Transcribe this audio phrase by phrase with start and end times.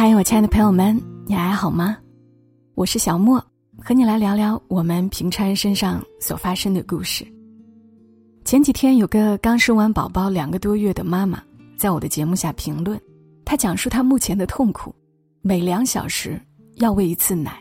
[0.00, 0.96] 嗨，我亲爱的朋友们，
[1.26, 1.98] 你还好吗？
[2.76, 3.44] 我是小莫，
[3.82, 7.26] 和你来聊聊我们平川身上所发生的故事。
[8.44, 11.42] 前几天有个刚生完宝宝两个多月的妈妈，
[11.76, 12.96] 在我的节目下评论，
[13.44, 14.94] 她讲述她目前的痛苦：
[15.42, 16.40] 每两小时
[16.76, 17.60] 要喂一次奶，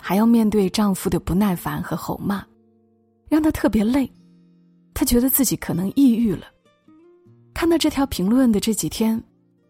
[0.00, 2.42] 还要面对丈夫的不耐烦和吼骂，
[3.28, 4.10] 让她特别累。
[4.94, 6.46] 她觉得自己可能抑郁了。
[7.52, 9.22] 看到这条评论的这几天。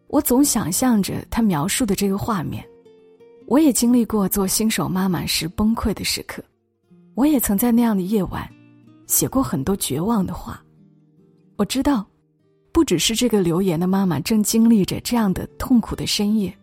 [0.09, 2.67] 我总想象着他描述的这个画面，
[3.46, 6.43] 我也经历过做新手妈妈时崩溃的时刻，
[7.14, 8.48] 我也曾在那样的夜晚，
[9.07, 10.62] 写过很多绝望的话。
[11.57, 12.07] 我知道，
[12.72, 16.56] 不只是这个留言的妈妈正经历着这样的痛苦的深夜。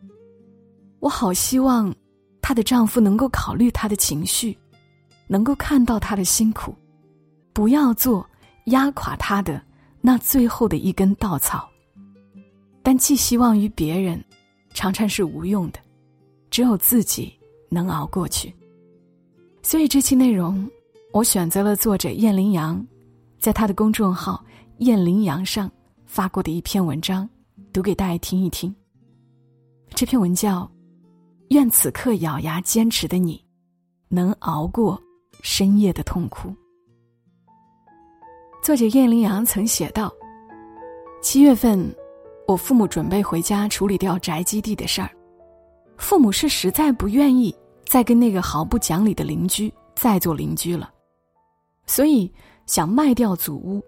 [1.00, 1.94] 我好希望，
[2.42, 4.58] 她的丈夫能够考虑她的情绪，
[5.28, 6.74] 能够看到她的辛苦，
[7.54, 8.28] 不要做
[8.66, 9.62] 压垮她的
[10.02, 11.70] 那最后的一根稻草。
[12.86, 14.24] 但寄希望于别人，
[14.70, 15.80] 常常是无用的，
[16.52, 17.34] 只有自己
[17.68, 18.54] 能熬过去。
[19.64, 20.70] 所以这期内容，
[21.12, 22.86] 我选择了作者燕羚羊，
[23.40, 24.46] 在他的公众号
[24.86, 25.70] “燕羚羊”上
[26.06, 27.28] 发过的一篇文章，
[27.74, 28.74] 读给大家听一听。
[29.96, 30.62] 这篇文叫
[31.50, 33.44] 《愿此刻咬牙坚持的你，
[34.10, 35.02] 能熬过
[35.42, 36.50] 深夜的痛苦》。
[38.62, 40.14] 作者燕羚羊曾写道
[41.20, 41.84] ：“七月份。”
[42.48, 45.10] 我父母准备回家处理掉宅基地的事儿，
[45.98, 50.92] 父母是实在不愿意再跟那个毫不讲理的邻居再做邻居了，
[51.88, 52.32] 所以
[52.68, 53.84] 想卖掉祖屋，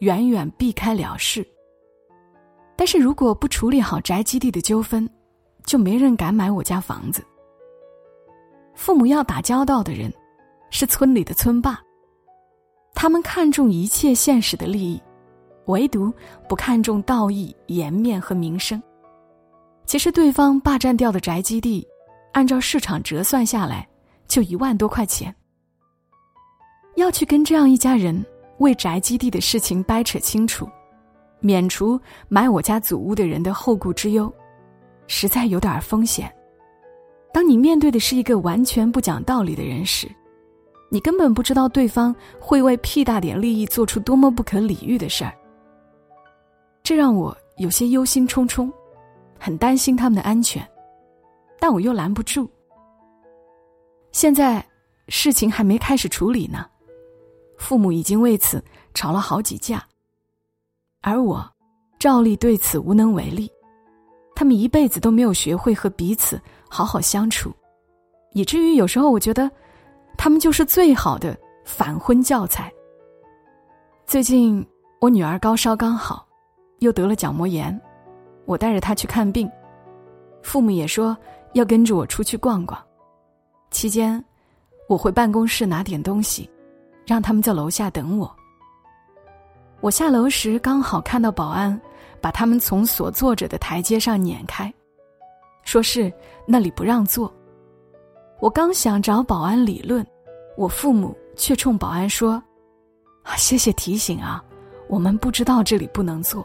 [0.00, 1.46] 远远避开了事。
[2.76, 5.08] 但是如果不处理好宅基地的纠纷，
[5.66, 7.22] 就没人敢买我家房子。
[8.74, 10.12] 父母要打交道的人，
[10.70, 11.78] 是村里的村霸，
[12.94, 15.02] 他们看重一切现实的利益。
[15.68, 16.12] 唯独
[16.48, 18.82] 不看重道义、颜面和名声。
[19.86, 21.86] 其实，对方霸占掉的宅基地，
[22.32, 23.88] 按照市场折算下来，
[24.26, 25.34] 就一万多块钱。
[26.96, 28.22] 要去跟这样一家人
[28.58, 30.68] 为宅基地的事情掰扯清楚，
[31.40, 34.30] 免除买我家祖屋的人的后顾之忧，
[35.06, 36.30] 实在有点风险。
[37.32, 40.10] 当你面对的是一个完全不讲道理的人时，
[40.90, 45.32] 你根本不知道对方会为屁大点利益做出多么不可理喻的事儿。
[46.88, 48.72] 这让我有些忧心忡忡，
[49.38, 50.66] 很担心他们的安全，
[51.60, 52.50] 但我又拦不住。
[54.10, 54.66] 现在
[55.08, 56.64] 事情还没开始处理呢，
[57.58, 59.86] 父母已经为此吵了好几架，
[61.02, 61.46] 而我
[61.98, 63.52] 照例对此无能为力。
[64.34, 67.52] 他们一辈子都没有学会和彼此好好相处，
[68.32, 69.50] 以至于有时候我觉得，
[70.16, 72.72] 他们就是最好的反婚教材。
[74.06, 74.66] 最近
[75.02, 76.26] 我女儿高烧刚好。
[76.80, 77.78] 又得了角膜炎，
[78.44, 79.50] 我带着他去看病，
[80.42, 81.16] 父母也说
[81.52, 82.80] 要跟着我出去逛逛。
[83.70, 84.24] 期间，
[84.88, 86.48] 我回办公室拿点东西，
[87.06, 88.34] 让他们在楼下等我。
[89.80, 91.80] 我下楼时刚好看到保安
[92.20, 94.72] 把他们从所坐着的台阶上撵开，
[95.62, 96.12] 说是
[96.46, 97.32] 那里不让坐。
[98.40, 100.06] 我刚想找保安理论，
[100.56, 102.42] 我父母却冲保安说
[103.22, 104.42] ：“啊，谢谢提醒啊，
[104.88, 106.44] 我们不知道这里不能坐。”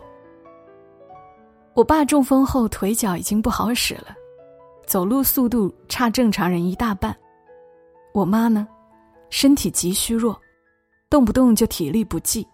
[1.76, 4.16] 我爸中风后腿脚已经不好使了，
[4.86, 7.16] 走路速度差正常人一大半。
[8.14, 8.68] 我妈呢，
[9.32, 10.40] 身体极虚弱，
[11.10, 12.48] 动不动就体力不济，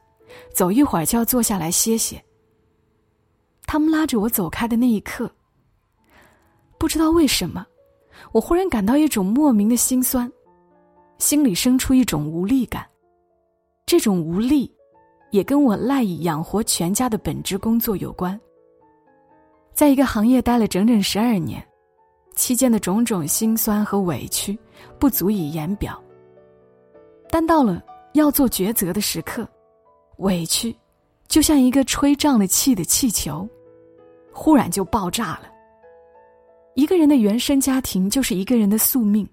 [0.53, 2.23] 走一会儿就要坐下来歇歇。
[3.65, 5.29] 他们拉着我走开的那一刻，
[6.77, 7.65] 不知道为什么，
[8.31, 10.31] 我忽然感到一种莫名的心酸，
[11.17, 12.87] 心里生出一种无力感。
[13.85, 14.73] 这种无力，
[15.31, 18.39] 也跟我赖以养活全家的本职工作有关。
[19.79, 21.65] 在一个行业待了整整十二年，
[22.35, 24.59] 期间的种种心酸和委屈
[24.99, 25.97] 不足以言表。
[27.29, 27.81] 但到了
[28.11, 29.47] 要做抉择的时刻，
[30.17, 30.75] 委屈
[31.29, 33.47] 就像一个吹胀了气的气球，
[34.33, 35.43] 忽然就爆炸了。
[36.75, 39.25] 一个人的原生家庭就是一个人的宿命。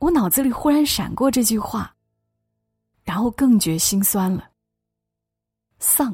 [0.00, 1.94] 我脑子里忽然闪过这句话，
[3.04, 4.48] 然后更觉心酸了。
[5.78, 6.12] 丧，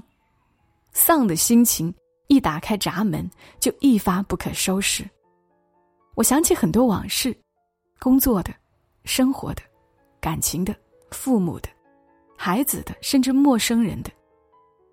[0.92, 1.90] 丧的心情。
[2.30, 3.28] 一打开闸门，
[3.58, 5.04] 就一发不可收拾。
[6.14, 7.36] 我想起很多往事，
[7.98, 8.54] 工作的、
[9.04, 9.60] 生活的、
[10.20, 10.72] 感情的、
[11.10, 11.68] 父母的、
[12.36, 14.12] 孩子的，甚至陌生人的，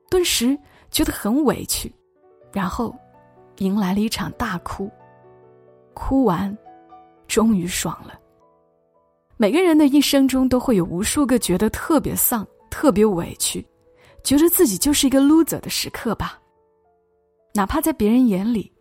[0.10, 0.58] 顿时
[0.90, 1.94] 觉得很委屈，
[2.52, 2.94] 然后
[3.58, 4.90] 迎来了一场大哭。
[5.94, 6.58] 哭完，
[7.28, 8.20] 终于爽了。
[9.38, 13.64] 每个人的一生中都会有无数个觉得特别丧、特别委屈，
[14.24, 16.42] 觉得自己就是一个 loser 的时刻吧。
[17.58, 18.72] 哪怕在别人眼里，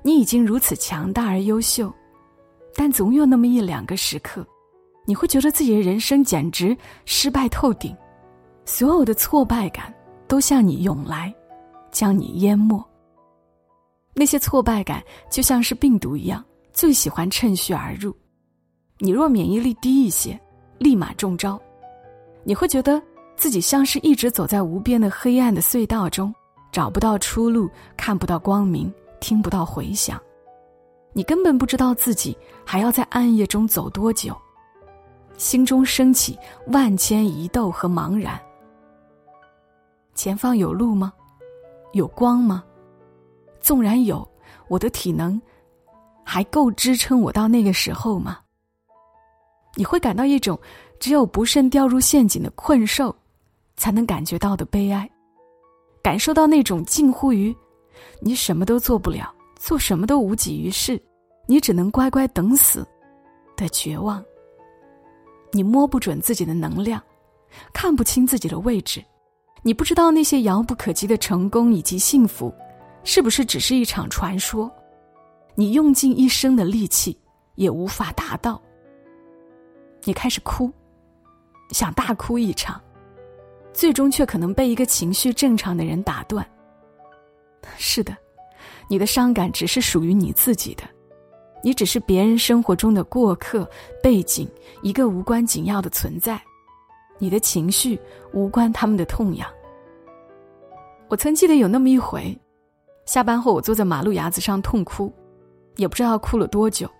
[0.00, 1.92] 你已经如此强大而优秀，
[2.72, 4.46] 但总有那么一两个时刻，
[5.04, 7.92] 你会觉得自己的人生简直失败透顶，
[8.64, 9.92] 所有的挫败感
[10.28, 11.34] 都向你涌来，
[11.90, 12.80] 将你淹没。
[14.14, 18.14] 那些挫败感就像是病毒一样，最喜欢趁虚而入。
[18.98, 20.40] 你若免疫力低一些，
[20.78, 21.60] 立马中招。
[22.44, 23.02] 你会觉得
[23.34, 26.32] 自己像是一直走在无边的黑暗的隧道中，
[26.72, 30.20] 找不到出路，看不到光明，听不到回响。
[31.12, 34.34] 你根本不知道自己还要在暗夜中走多久，
[35.36, 36.38] 心中升起
[36.68, 38.40] 万千疑窦和茫然。
[40.14, 41.12] 前方有路吗？
[41.92, 42.64] 有光吗？
[43.60, 44.26] 纵然有，
[44.68, 45.40] 我的体能
[46.24, 48.38] 还够支撑我到那个时候吗？
[49.74, 50.58] 你会感到一种
[50.98, 53.14] 只有不慎掉入陷阱的困兽
[53.76, 55.10] 才能感觉到的悲哀，
[56.02, 57.54] 感受到那种近乎于
[58.20, 61.00] 你什么都做不了、做什么都无济于事，
[61.46, 62.86] 你只能乖乖等死
[63.56, 64.22] 的绝望。
[65.52, 67.00] 你摸不准自己的能量，
[67.72, 69.04] 看不清自己的位置，
[69.62, 72.52] 你不知道那些遥不可及的成功以及幸福。
[73.04, 74.70] 是不是只是一场传说？
[75.54, 77.18] 你用尽一生的力气
[77.56, 78.62] 也无法达到。
[80.04, 80.72] 你开始哭，
[81.70, 82.80] 想大哭一场，
[83.72, 86.46] 最终却可能被一个情绪正常的人打断。
[87.76, 88.16] 是的，
[88.88, 90.82] 你的伤感只是属于你自己的，
[91.62, 93.68] 你只是别人生活中的过客、
[94.02, 94.48] 背景，
[94.82, 96.40] 一个无关紧要的存在。
[97.18, 97.98] 你的情绪
[98.32, 99.48] 无关他们的痛痒。
[101.08, 102.36] 我曾记得有那么一回。
[103.06, 105.12] 下班后，我坐在马路牙子上痛哭，
[105.76, 106.90] 也不知道哭了多久。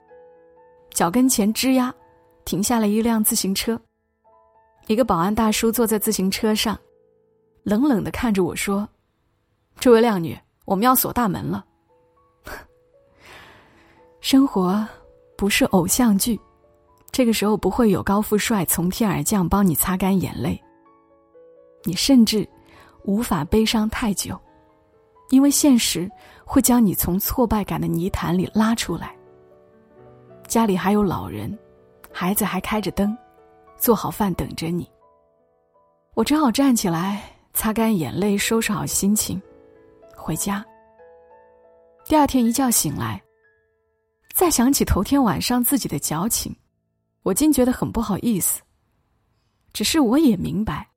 [0.90, 1.94] 脚跟前吱呀，
[2.44, 3.80] 停下了一辆自行车。
[4.86, 6.78] 一个保安大叔坐在自行车上，
[7.62, 8.88] 冷冷的看着我说
[9.78, 11.64] ：“这位靓女，我们要锁大门了。”
[14.20, 14.86] 生活
[15.36, 16.38] 不是偶像剧，
[17.10, 20.60] 这个时候不会有高富帅从天而降帮你擦干眼泪。
[21.84, 22.48] 你甚至
[23.04, 24.38] 无法悲伤太久。
[25.30, 26.10] 因为现实
[26.44, 29.16] 会将你从挫败感的泥潭里拉出来。
[30.46, 31.58] 家里还有老人，
[32.12, 33.16] 孩子还开着灯，
[33.82, 34.88] 做好饭等着你。
[36.14, 37.20] 我只好站起来，
[37.52, 39.42] 擦干眼泪，收拾好心情，
[40.16, 40.64] 回家。
[42.04, 43.20] 第二天一觉醒来，
[44.32, 46.54] 再想起头天晚上自己的矫情，
[47.24, 48.62] 我竟觉得很不好意思。
[49.72, 50.88] 只是我也明白，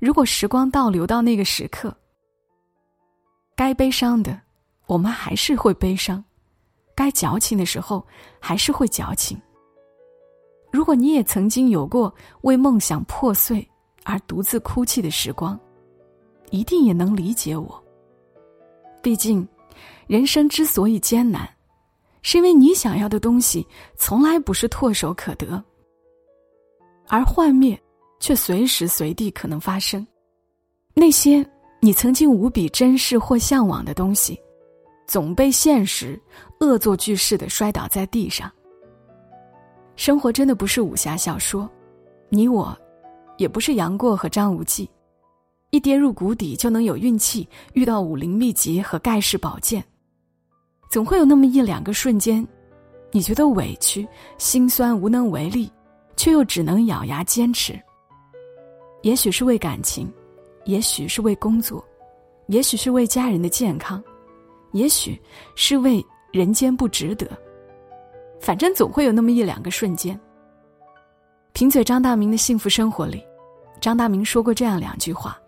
[0.00, 1.96] 如果时光倒流到那个时刻。
[3.54, 4.40] 该悲伤的，
[4.86, 6.20] 我们还是会悲伤；
[6.96, 8.04] 该矫情的时候，
[8.40, 9.40] 还是会矫情。
[10.70, 13.66] 如果你也曾经有过为梦想破碎
[14.04, 15.58] 而独自哭泣的时光，
[16.50, 17.82] 一定也能理解我。
[19.02, 19.46] 毕竟，
[20.06, 21.48] 人生之所以艰难，
[22.22, 23.66] 是因为你想要的东西
[23.96, 25.62] 从来不是唾手可得，
[27.06, 27.80] 而幻灭
[28.20, 30.06] 却随时随地可能发生。
[30.94, 31.48] 那些。
[31.80, 34.36] 你曾经无比珍视或向往的东西，
[35.06, 36.20] 总被现实
[36.58, 38.50] 恶作剧似的摔倒在地上。
[39.98, 41.68] 生活真的不是武侠小说，
[42.28, 42.74] 你我，
[43.36, 44.88] 也不是杨过和张无忌，
[45.70, 49.84] 一跌入谷底就能有运气遇到武林秘籍和盖世宝剑。
[50.88, 52.46] 总会有那么一两个瞬间，
[53.10, 54.06] 你觉得委屈、
[54.38, 55.68] 心酸、无能为力，
[56.16, 57.76] 却又只能咬牙坚持。
[59.02, 60.08] 也许是为感情。
[60.64, 61.82] 也许是为工作，
[62.46, 64.00] 也许是为家人的健康，
[64.72, 65.18] 也许
[65.56, 67.26] 是为人间不值得。
[68.40, 70.18] 反正总会有那么一两个瞬间。
[71.52, 73.24] 贫嘴张大明的幸福生活里，
[73.80, 75.40] 张大明说过这样两句话：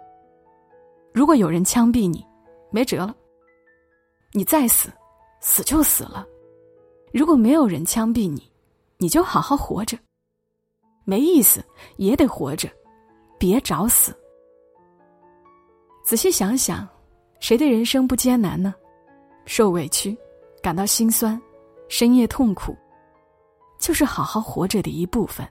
[1.13, 2.25] 如果有人枪毙你，
[2.71, 3.15] 没辙了；
[4.33, 4.91] 你再死，
[5.41, 6.27] 死就死了；
[7.13, 8.51] 如果没有人枪毙你，
[8.99, 9.97] 你就好好活着，
[11.05, 11.65] 没意思
[11.97, 12.69] 也得活着，
[13.39, 14.13] 别找死。
[16.05, 16.89] 仔细想想，
[17.39, 18.75] 谁的人生不艰难呢？
[19.47, 20.17] 受委屈，
[20.61, 21.41] 感到心酸，
[21.91, 22.77] 深夜痛苦，
[23.81, 25.45] 就是好好活着的一部分。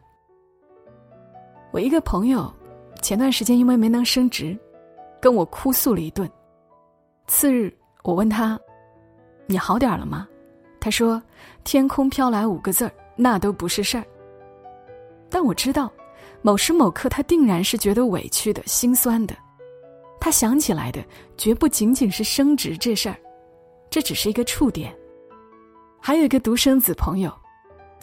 [1.74, 2.51] 我一个朋友，
[3.01, 4.58] 前段时间因为没能升职，
[5.22, 6.27] 跟我哭诉了一顿。
[7.27, 7.72] 次日，
[8.03, 8.58] 我问他
[9.48, 10.25] ：“你好点了吗？”
[10.79, 11.22] 他说
[11.65, 14.05] ：“天空飘来五个字儿，那都不是事儿。”
[15.29, 15.91] 但我知道，
[16.41, 19.36] 某时某刻，他定然是觉得委屈的、心酸的。
[20.22, 21.03] 他想起来的
[21.38, 23.17] 绝不仅仅是升职这事儿，
[23.89, 24.98] 这只是一个触点。
[26.00, 27.32] 还有一个独生子朋友，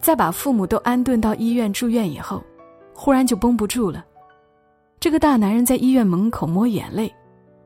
[0.01, 2.43] 在把父母都安顿到医院住院以后，
[2.95, 4.05] 忽然就绷不住了。
[5.01, 7.13] 这个大男人在医院门口抹眼泪，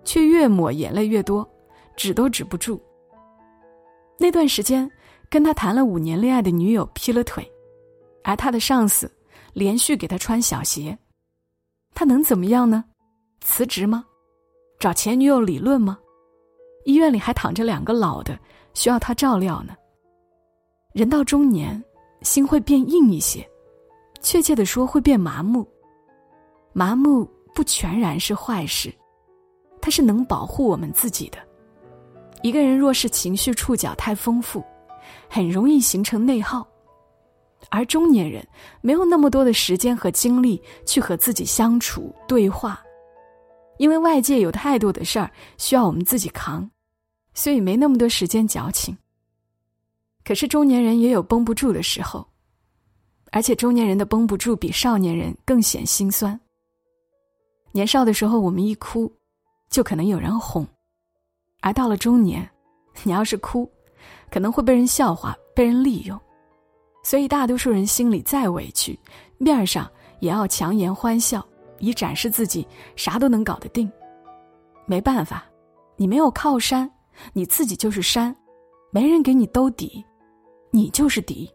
[0.04, 1.48] 却越抹眼泪越多，
[1.96, 2.80] 止都止不住。
[4.18, 4.90] 那段时间，
[5.28, 7.48] 跟他谈了五年恋爱的女友劈了腿，
[8.22, 9.10] 而他的上司
[9.52, 10.96] 连续给他穿小鞋，
[11.94, 12.84] 他能怎么样呢？
[13.40, 14.04] 辞职吗？
[14.78, 15.98] 找前女友理论吗？
[16.84, 18.38] 医院里还躺着两个老的，
[18.74, 19.74] 需要他照料呢。
[20.92, 21.82] 人到中年，
[22.22, 23.48] 心会变硬一些，
[24.20, 25.66] 确切的说，会变麻木。
[26.72, 28.92] 麻木不全然是坏事，
[29.80, 31.38] 它是能保护我们自己的。
[32.42, 34.64] 一个人若是情绪触角太丰富，
[35.28, 36.66] 很容易形成内耗，
[37.68, 38.44] 而中年人
[38.80, 42.82] 没有那么多的时间和精力去和自己相处对话，
[43.78, 46.68] 因为外界有太多的事儿需要我们自己扛，
[47.32, 48.96] 所以没那么多时间矫情。
[50.24, 52.26] 可是中年人也有绷不住的时候，
[53.32, 56.38] 而且中年人的绷不住比少年人更显心酸。
[57.72, 59.10] 年少的时候，我们一哭，
[59.70, 60.66] 就可能有人哄。
[61.60, 62.48] 而到了中年，
[63.04, 63.70] 你要是哭，
[64.30, 66.18] 可能会被人笑话、被人利用，
[67.04, 68.98] 所以大多数人心里再委屈，
[69.38, 71.44] 面上也要强颜欢笑，
[71.78, 73.90] 以展示自己啥都能搞得定。
[74.86, 75.44] 没办法，
[75.96, 76.90] 你没有靠山，
[77.32, 78.34] 你自己就是山，
[78.90, 80.04] 没人给你兜底，
[80.70, 81.50] 你就是敌。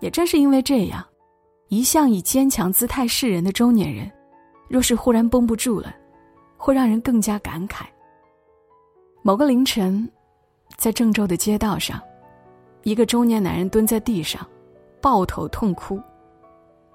[0.00, 1.04] 也正是因为这样，
[1.68, 4.10] 一向以坚强姿态示人的中年人，
[4.68, 5.94] 若是忽然绷不住了，
[6.56, 7.84] 会让人更加感慨。
[9.22, 10.10] 某个凌晨，
[10.76, 12.00] 在郑州的街道上，
[12.82, 14.44] 一个中年男人蹲在地上，
[15.00, 16.00] 抱头痛哭。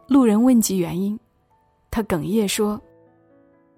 [0.07, 1.17] 路人问及原因，
[1.89, 2.79] 他哽咽说：“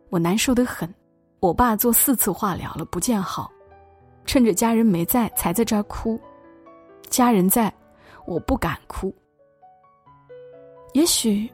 [0.10, 0.91] 我难受的很，
[1.39, 3.51] 我爸做四次化疗了，不见好，
[4.25, 6.20] 趁着家人没在，才在这儿哭。
[7.03, 7.74] 家人在，
[8.25, 9.13] 我不敢哭。
[10.94, 11.50] 也许，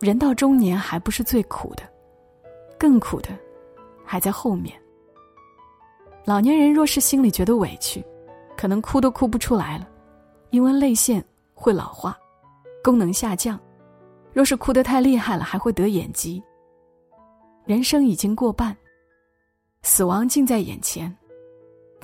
[0.00, 1.82] 人到中年还不是最苦的，
[2.78, 3.30] 更苦的，
[4.04, 4.74] 还在后面。”
[6.24, 8.02] 老年人若是心里觉得委屈，
[8.56, 9.86] 可能哭都哭不出来了，
[10.50, 12.16] 因为泪腺会老化，
[12.82, 13.60] 功能下降。
[14.32, 16.42] 若是哭得太厉害了，还会得眼疾。
[17.66, 18.76] 人生已经过半，
[19.82, 21.14] 死亡近在眼前，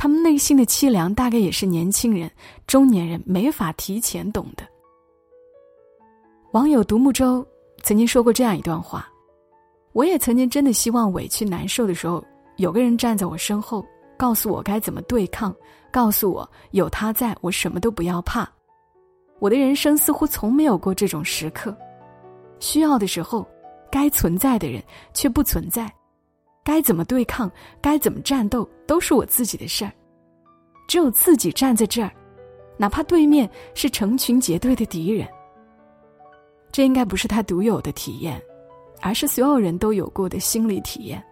[0.02, 2.30] 他们内心的凄凉，大概也是年轻人、
[2.66, 4.66] 中年人没法提前懂的。
[6.52, 7.47] 网友独木舟
[7.83, 9.07] 曾经说过这样一段话
[9.92, 12.25] ：“我也曾经真的希望委屈难受的时候，
[12.57, 15.54] 有个人站在我身后。”告诉我该怎么对抗，
[15.90, 18.50] 告诉我有他在，我什么都不要怕。
[19.38, 21.76] 我的人生似乎从没有过这种时刻，
[22.59, 23.47] 需要的时候，
[23.90, 25.92] 该存在的人却不存在，
[26.62, 27.50] 该怎么对抗，
[27.81, 29.93] 该怎么战斗，都是我自己的事儿。
[30.88, 32.11] 只有自己站在这儿，
[32.76, 35.29] 哪怕对面是成群结队的敌人。
[36.73, 38.40] 这应该不是他独有的体验，
[39.00, 41.23] 而是所有人都有过的心理体验。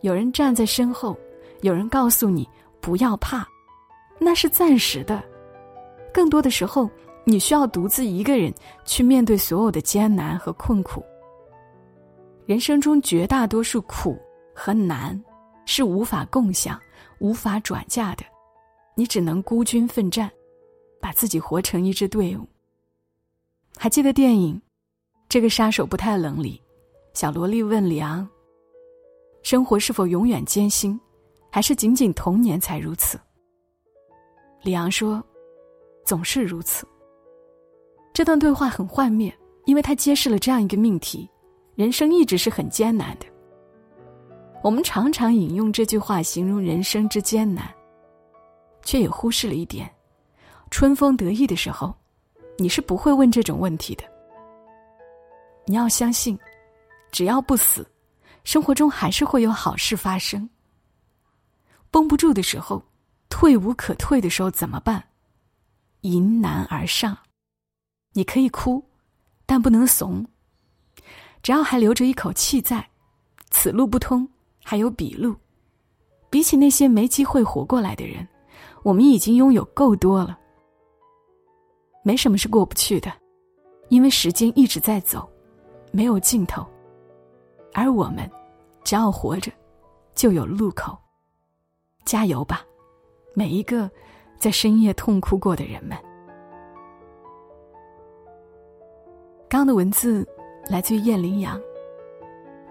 [0.00, 1.16] 有人站在身后。
[1.62, 2.48] 有人告诉你
[2.80, 3.46] 不要怕，
[4.18, 5.22] 那是暂时的。
[6.10, 6.88] 更多的时候，
[7.22, 8.50] 你需要独自一个人
[8.86, 11.04] 去面对所有的艰难和困苦。
[12.46, 14.18] 人生中绝大多数苦
[14.54, 15.20] 和难
[15.66, 16.80] 是无法共享、
[17.18, 18.24] 无法转嫁的，
[18.94, 20.30] 你只能孤军奋战，
[21.00, 22.46] 把自己活成一支队伍。
[23.76, 24.54] 还记得电影
[25.28, 26.60] 《这个杀手不太冷》里，
[27.14, 28.28] 小萝莉问里昂
[29.42, 30.98] ：“生活是否永远艰辛？”
[31.52, 33.18] 还是仅仅童年才如此。
[34.62, 35.20] 李昂说
[36.06, 36.86] ：“总是如此。”
[38.14, 41.28] 这段对话很幻灭，因为他揭示了这样一个命题：
[41.74, 43.26] 人生一直是很艰难的。
[44.62, 47.74] 我们常常引用这句话形容人生之艰难，
[48.82, 49.90] 却也忽视了一点：
[50.70, 51.94] 春风得意的时候，
[52.58, 54.04] 你是不会问这种问题的。
[55.64, 56.38] 你要相信，
[57.10, 57.88] 只要不死，
[58.44, 60.48] 生活中还是会有好事发生。
[61.90, 62.84] 绷不住的时候，
[63.30, 65.02] 退无可退的时候怎么办？
[66.02, 67.16] 迎难而上，
[68.12, 68.84] 你可以哭，
[69.46, 70.26] 但不能怂。
[71.42, 72.86] 只要还留着一口气在，
[73.50, 74.28] 此路不通，
[74.62, 75.34] 还有笔录。
[76.28, 78.26] 比起那些没机会活过来的人，
[78.84, 80.38] 我们已经拥有够多了。
[82.02, 83.12] 没什么是过不去的，
[83.88, 85.28] 因为时间一直在走，
[85.92, 86.64] 没有尽头。
[87.74, 88.30] 而我们，
[88.84, 89.50] 只要活着，
[90.14, 90.96] 就有路口。
[92.04, 92.64] 加油吧，
[93.34, 93.90] 每一个
[94.38, 95.98] 在深夜痛哭过的人们。
[99.48, 100.26] 刚的文字
[100.68, 101.60] 来自于叶羚羊。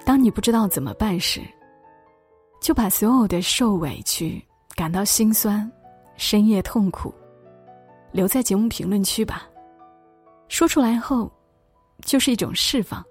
[0.05, 1.41] 当你不知道怎么办时，
[2.59, 4.43] 就把所有的受委屈、
[4.75, 5.69] 感到心酸、
[6.17, 7.13] 深夜痛苦，
[8.11, 9.47] 留在节目评论区吧。
[10.47, 11.31] 说出来后，
[12.03, 13.01] 就是一种释放；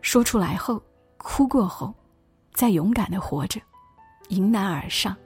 [0.00, 0.82] 说出来后，
[1.18, 1.94] 哭过后，
[2.52, 3.60] 再勇敢的活着，
[4.28, 5.16] 迎难而上。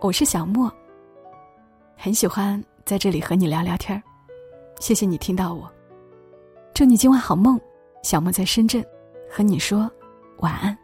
[0.00, 0.72] 我是小莫，
[1.96, 4.02] 很喜欢在这里和你聊聊天儿。
[4.80, 5.70] 谢谢你听到我，
[6.74, 7.60] 祝你今晚好梦。
[8.02, 8.84] 小莫在深圳，
[9.30, 9.88] 和你说
[10.38, 10.76] 晚安。